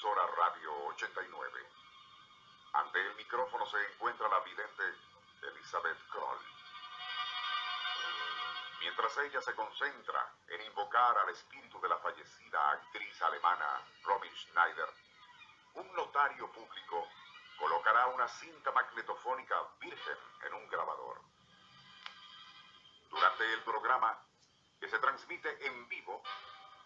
[0.00, 1.66] Emisora Radio 89.
[2.72, 4.82] Ante el micrófono se encuentra la vidente
[5.42, 6.38] Elizabeth Kroll.
[8.80, 14.88] Mientras ella se concentra en invocar al espíritu de la fallecida actriz alemana Robin Schneider,
[15.74, 17.06] un notario público
[17.58, 21.20] colocará una cinta magnetofónica virgen en un grabador.
[23.10, 24.18] Durante el programa,
[24.80, 26.22] que se transmite en vivo,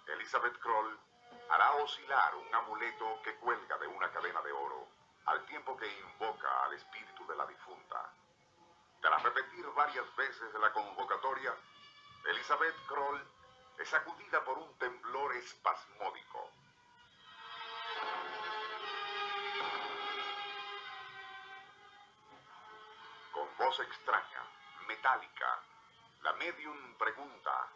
[0.08, 0.98] Elizabeth Kroll
[1.50, 4.88] hará oscilar un amuleto que cuelga de una cadena de oro,
[5.26, 8.10] al tiempo que invoca al espíritu de la difunta.
[9.00, 11.54] Tras repetir varias veces la convocatoria,
[12.26, 13.22] Elizabeth Kroll
[13.78, 16.50] es sacudida por un temblor espasmódico.
[23.32, 24.42] Con voz extraña,
[24.86, 25.60] metálica,
[26.22, 27.68] la medium pregunta,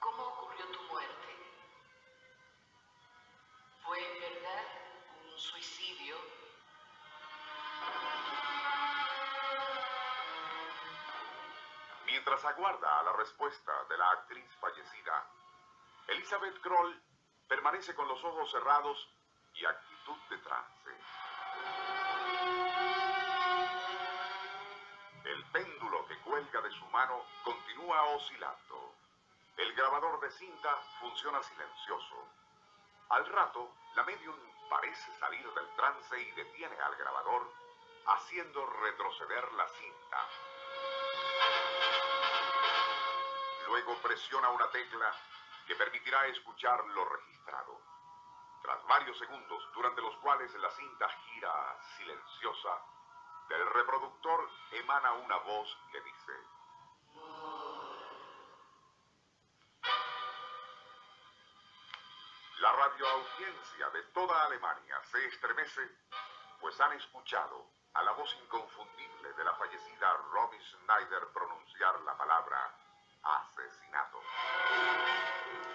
[0.00, 0.33] ¿cómo
[0.72, 1.36] tu muerte?
[3.84, 4.64] ¿Fue en verdad
[5.24, 6.16] un suicidio?
[12.06, 15.26] Mientras aguarda la respuesta de la actriz fallecida,
[16.08, 17.02] Elizabeth Kroll
[17.48, 19.08] permanece con los ojos cerrados
[19.54, 20.90] y actitud de trance.
[25.24, 29.03] El péndulo que cuelga de su mano continúa oscilando.
[29.56, 32.28] El grabador de cinta funciona silencioso.
[33.10, 34.36] Al rato, la medium
[34.68, 37.52] parece salir del trance y detiene al grabador,
[38.06, 40.28] haciendo retroceder la cinta.
[43.66, 45.14] Luego presiona una tecla
[45.66, 47.80] que permitirá escuchar lo registrado.
[48.62, 52.82] Tras varios segundos, durante los cuales la cinta gira silenciosa,
[53.48, 56.32] del reproductor emana una voz que dice,
[62.94, 65.80] radioaudiencia de toda Alemania se estremece,
[66.60, 72.72] pues han escuchado a la voz inconfundible de la fallecida Romy Schneider pronunciar la palabra
[73.22, 74.20] asesinato.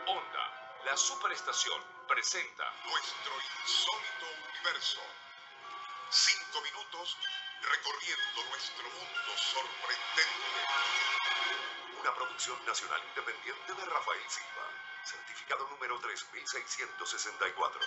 [0.07, 5.01] Onda, la superestación, presenta Nuestro insólito universo.
[6.09, 7.17] Cinco minutos
[7.61, 10.29] recorriendo nuestro mundo sorprendente.
[12.01, 14.65] una producción nacional independiente de Rafael Silva.
[15.03, 17.81] Certificado número 3664.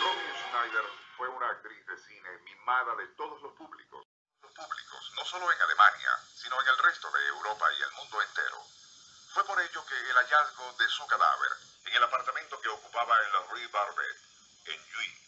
[0.00, 0.84] Romy Schneider
[1.16, 4.06] fue una actriz de cine mimada de todos los públicos.
[4.42, 8.22] Los públicos, no solo en Alemania, sino en el resto de Europa y el mundo
[8.22, 8.62] entero.
[9.34, 11.52] Fue por ello que el hallazgo de su cadáver
[11.86, 14.16] en el apartamento que ocupaba en la Rue Barbet,
[14.66, 15.21] en Francia,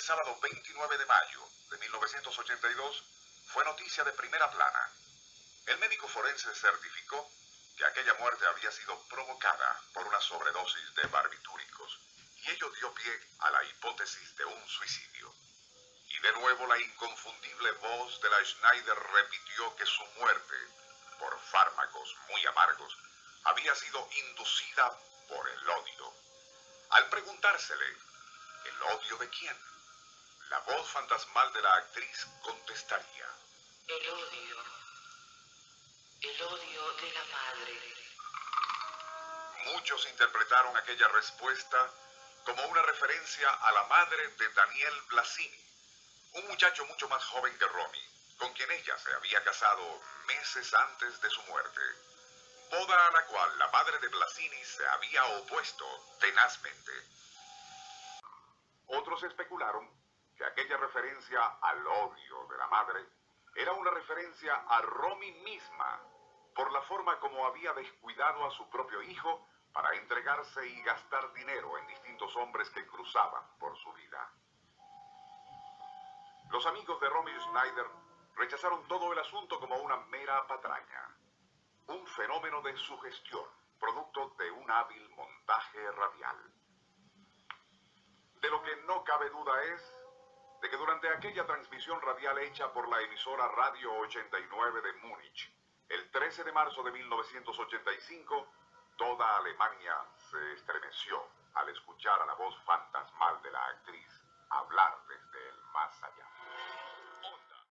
[0.00, 3.04] el sábado 29 de mayo de 1982,
[3.52, 4.90] fue noticia de primera plana.
[5.66, 7.30] El médico forense certificó
[7.76, 12.00] que aquella muerte había sido provocada por una sobredosis de barbitúricos
[12.34, 15.34] y ello dio pie a la hipótesis de un suicidio.
[16.08, 20.56] Y de nuevo la inconfundible voz de la Schneider repitió que su muerte,
[21.18, 22.96] por fármacos muy amargos,
[23.44, 26.14] había sido inducida por el odio.
[26.88, 27.86] Al preguntársele,
[28.64, 29.70] ¿el odio de quién?
[30.50, 33.26] La voz fantasmal de la actriz contestaría,
[33.86, 34.56] El odio.
[36.22, 37.94] El odio de la madre.
[39.66, 41.88] Muchos interpretaron aquella respuesta
[42.44, 45.64] como una referencia a la madre de Daniel Blasini,
[46.32, 48.04] un muchacho mucho más joven que Romy,
[48.36, 51.80] con quien ella se había casado meses antes de su muerte.
[52.72, 56.92] Boda a la cual la madre de Blasini se había opuesto tenazmente.
[58.88, 60.00] Otros especularon
[60.40, 63.06] que aquella referencia al odio de la madre
[63.54, 66.00] era una referencia a Romy misma
[66.54, 71.76] por la forma como había descuidado a su propio hijo para entregarse y gastar dinero
[71.76, 74.32] en distintos hombres que cruzaban por su vida.
[76.48, 77.86] Los amigos de Romy Schneider
[78.36, 81.16] rechazaron todo el asunto como una mera patraña,
[81.88, 83.44] un fenómeno de sugestión,
[83.78, 86.54] producto de un hábil montaje radial.
[88.40, 89.99] De lo que no cabe duda es
[90.60, 95.52] de que durante aquella transmisión radial hecha por la emisora Radio 89 de Múnich,
[95.88, 98.46] el 13 de marzo de 1985,
[98.96, 99.96] toda Alemania
[100.30, 106.02] se estremeció al escuchar a la voz fantasmal de la actriz hablar desde el más
[106.02, 106.39] allá.